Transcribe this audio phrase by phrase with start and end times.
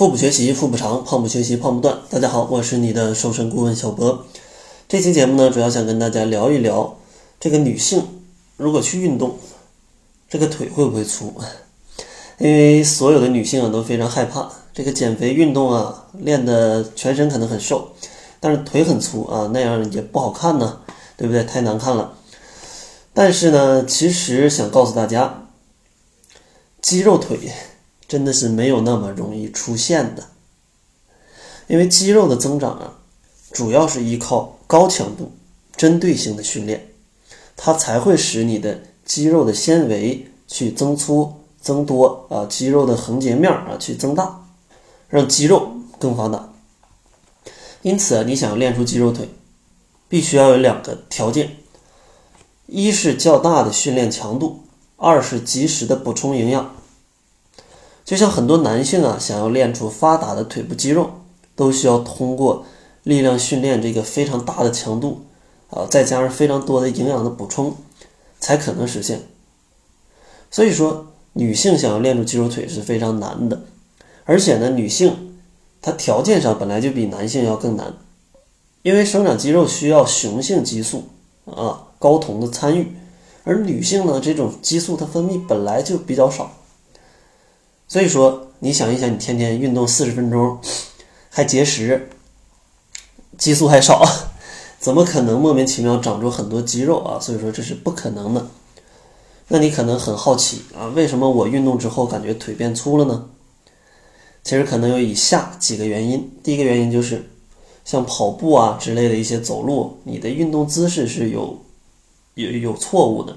[0.00, 1.98] 腹部学习腹部长，胖不学习胖不断。
[2.08, 4.24] 大家好，我是你的瘦身顾问小博。
[4.88, 6.96] 这期节目呢，主要想跟大家聊一聊
[7.38, 8.02] 这个女性
[8.56, 9.36] 如果去运动，
[10.26, 11.34] 这个腿会不会粗？
[12.38, 17.92] 因为所有的女性啊都非常害怕这个减肥运动啊，练的全身可能很瘦，
[18.40, 20.80] 但是腿很粗啊，那样也不好看呢，
[21.18, 21.44] 对不对？
[21.44, 22.14] 太难看了。
[23.12, 25.46] 但是呢，其实想告诉大家，
[26.80, 27.52] 肌肉腿。
[28.10, 30.24] 真的是没有那么容易出现的，
[31.68, 32.98] 因为肌肉的增长啊，
[33.52, 35.30] 主要是依靠高强度、
[35.76, 36.88] 针对性的训练，
[37.56, 44.44] 它才会使你的肌肉的纤维去增粗、增多啊，肌肉的横截面啊去增大，
[45.08, 46.52] 让肌肉更发达。
[47.82, 49.28] 因此啊，你想要练出肌肉腿，
[50.08, 51.58] 必须要有两个条件：
[52.66, 54.64] 一是较大的训练强度，
[54.96, 56.74] 二是及时的补充营养。
[58.04, 61.10] 就像很多男性啊，想要练出发达的腿部肌肉，
[61.54, 62.64] 都需要通过
[63.04, 65.22] 力量训练这个非常大的强度
[65.68, 67.76] 啊，再加上非常多的营养的补充，
[68.40, 69.20] 才可能实现。
[70.50, 73.62] 所以说，女性想要练出肌肉腿是非常难的，
[74.24, 75.38] 而且呢，女性
[75.80, 77.94] 她条件上本来就比男性要更难，
[78.82, 81.04] 因为生长肌肉需要雄性激素
[81.44, 82.92] 啊睾酮的参与，
[83.44, 86.50] 而女性呢，这种激素它分泌本来就比较少。
[87.90, 90.60] 所以说，你想一想，你天天运动四十分钟，
[91.28, 92.08] 还节食，
[93.36, 94.04] 激素还少，
[94.78, 97.18] 怎么可能莫名其妙长出很多肌肉啊？
[97.18, 98.46] 所以说这是不可能的。
[99.48, 103.28] 那你可能很好奇啊，为什么我运动之后感觉腿变粗了呢？
[104.44, 106.30] 其实可能有以下几个原因。
[106.44, 107.28] 第一个原因就是，
[107.84, 111.60] 像跑步啊之类的一些走路，你的运动姿势是有
[112.34, 113.36] 有有错误的。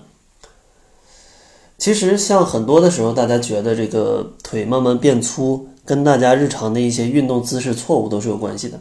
[1.83, 8.79] 其实，像很多的时候，大家觉得这个腿慢慢变粗，跟大家日常的一些运动姿势错误都是有关系的。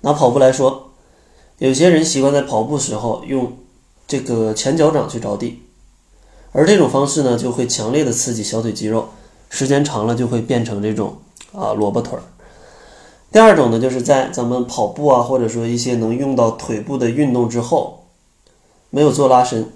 [0.00, 0.90] 拿跑步来说，
[1.58, 3.56] 有些人习惯在跑步时候用
[4.08, 5.62] 这个前脚掌去着地，
[6.50, 9.10] 而这种方式呢，就会强烈的刺激小腿肌肉，
[9.48, 11.18] 时间长了就会变成这种
[11.52, 12.22] 啊萝卜腿儿。
[13.30, 18.06] 第二种呢，就是在咱们跑步啊，或者说一些能用到腿部的运动之后，
[18.90, 19.70] 没有做拉伸。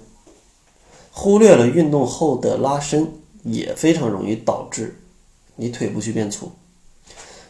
[1.15, 3.07] 忽略了运动后的拉伸，
[3.43, 4.99] 也非常容易导致
[5.55, 6.51] 你腿部去变粗。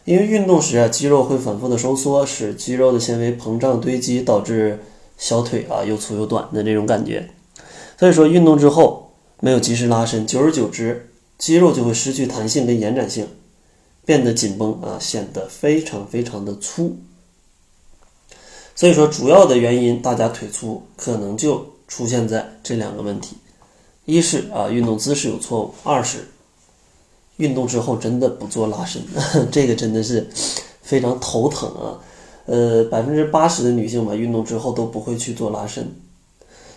[0.04, 4.78] 因为运动时啊，肌肉会反复的收缩，使肌肉的纤维膨胀堆积，导致
[5.16, 7.30] 小腿啊又粗又短的这种感觉。
[7.98, 11.08] 所以说，运动之后没有及时拉伸，久而久之，
[11.38, 13.26] 肌肉就会失去弹性跟延展性，
[14.04, 16.98] 变得紧绷啊，显得非常非常的粗。
[18.74, 23.36] 所以说，主要的原因，大家腿粗可能就出现在这两个问题。
[24.04, 26.28] 一是啊，运动姿势有错误；二是
[27.38, 29.02] 运动之后真的不做拉伸，
[29.50, 30.28] 这个真的是
[30.82, 31.98] 非常头疼啊。
[32.46, 35.90] 呃，百分之八十的女性吧，运动之后都不会去做拉伸，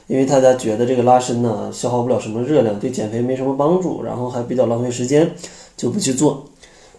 [0.08, 5.30] 因为大家觉得这个拉伸呢，消耗不了什么热量，对减肥没什么帮助，然后还比较浪费时间，
[5.76, 6.50] 就不去做。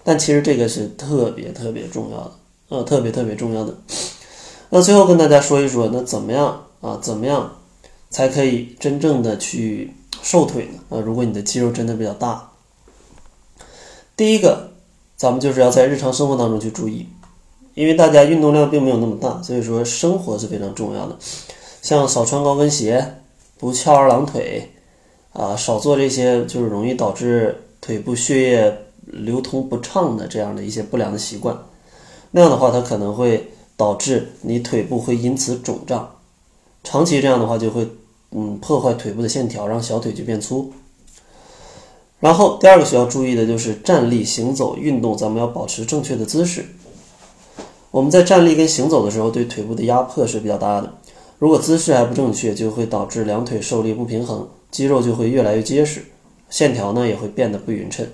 [0.04, 2.32] 但其实这个是特别特别重要的，
[2.68, 3.74] 呃，特别特别重要的。
[4.68, 6.98] 那最后跟大家说一说，那怎么样啊？
[7.00, 7.56] 怎么样
[8.10, 9.94] 才可以真正的去？
[10.22, 10.80] 瘦腿呢？
[10.90, 12.50] 啊，如果你的肌肉真的比较大，
[14.16, 14.70] 第一个，
[15.16, 17.08] 咱们就是要在日常生活当中去注意，
[17.74, 21.16] 因为大家运动量并没有那么大，所以说生活是非常重要的。
[21.80, 23.14] 像少穿高跟鞋，
[23.58, 24.70] 不翘二郎腿，
[25.32, 31.56] 啊，少做这些就是容易导致腿部血液流通不畅的这样的一些不良的习惯。
[32.32, 36.16] 那样的话，它可能会导致你腿部会因此肿胀，
[36.84, 37.88] 长期这样的话就会。
[38.30, 40.72] 嗯，破坏腿部的线条，让小腿就变粗。
[42.20, 46.66] 然后第二个需要注意的就是站立、行走、运动，咱们要保持正确的姿势。
[47.90, 50.92] 我们在站立跟行走的时候，对腿部的压迫是比较大的。
[51.38, 56.04] 如果姿势还不正确，就会导致两腿受力不平衡，肌肉就会越来越结实，
[56.50, 58.06] 线条呢也会变得不匀称。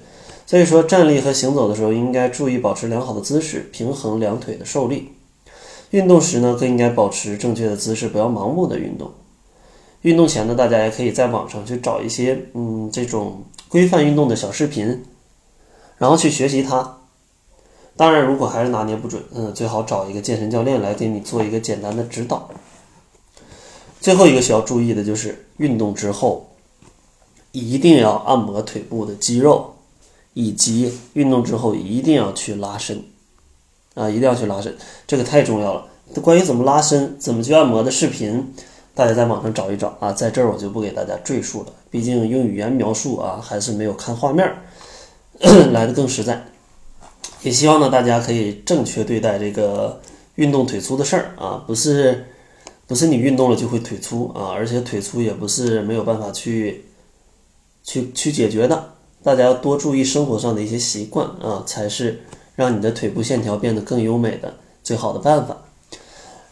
[0.47, 5.09] 所以说，站立和行走的时候，应该注意保持良好的姿势，平衡两腿的受力。
[5.91, 9.11] 运动时呢，更应该保持正确的姿势，不要盲目的运动。
[10.05, 15.03] 运动前呢，大家也可以在网上去找一些嗯这种规范运动的小视频，
[15.97, 16.99] 然后去学习它。
[17.97, 22.51] 当然，如果还是拿捏不准，嗯，最好找一个健身教练来给你做一个简单的指导。
[23.99, 26.51] 最后一个需要注意的就是运动之后
[27.53, 29.75] 一定要按摩腿部的肌肉，
[30.35, 33.03] 以及运动之后一定要去拉伸
[33.95, 34.77] 啊，一定要去拉伸，
[35.07, 35.87] 这个太重要了。
[36.21, 38.53] 关于怎么拉伸、怎么去按摩的视频。
[38.95, 44.49] 大家在网上找一找啊，在这儿我就不给大家赘述了，毕竟用语言描述啊，还是没有看画面
[45.73, 46.45] 来的更实在。
[47.43, 50.01] 也希望呢大家可以正确对待这个
[50.37, 52.25] 运动腿粗的事儿啊，不是
[52.87, 56.85] 不是你运动了就会腿粗啊，而且腿粗也不是没有办法去
[57.83, 58.93] 去去解决的。
[59.25, 62.21] 大家要多注意生活上的一些习惯啊，才是
[62.55, 65.57] 让你的腿部线条变得更优美的最好的办法。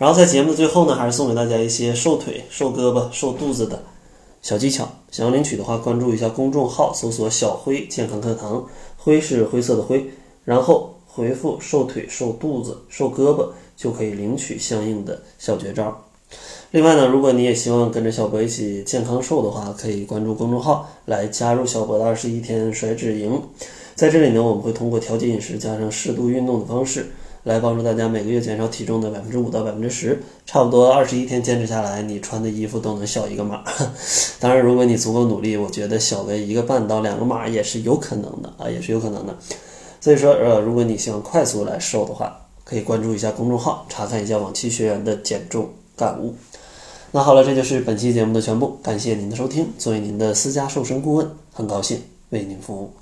[0.03, 3.81] 然后在节目的最后呢，还是送给大家一些瘦腿、瘦胳膊、瘦肚子的
[4.43, 4.89] 小技巧。
[5.13, 8.67] 想要领取的话，关注一下公众号，搜索“小辉健康课堂”，
[8.99, 10.11] 灰是灰色的灰，
[10.45, 13.47] 然后回复“瘦腿、瘦肚子、瘦胳膊”
[13.79, 15.97] 就可以领取相应的小绝招。
[16.73, 23.41] 另外呢，如果你也希望跟着小博一起健康瘦的话，可以关注公众号来加入小博的二十一天甩脂营。
[23.95, 27.13] 在这里呢，我们会通过调节饮食加上适度运动的方式，
[27.45, 30.23] 来帮助大家每个月减少体重的百分之五到百分之十。
[30.47, 33.65] 差不多二十一天坚持下来，你穿的衣服都能小一个码。
[34.39, 39.37] 当然，如果你足够努力，我觉得小个一个半到两个码也是有可能的啊，也是有可能的。
[40.01, 46.35] 所以说，呃，如果你希望快速来瘦的话，可以关注一下公众号，查看一下往期学员的减重感悟。
[47.11, 49.69] 那好了，这就是本期节目的全部，感谢您的收听。
[49.79, 52.01] 作为您的私家瘦身顾问，很高兴
[52.31, 52.93] 为您服务。